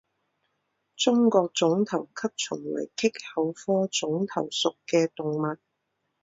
[0.95, 5.45] 中国肿头吸虫为棘口科肿头属的动物。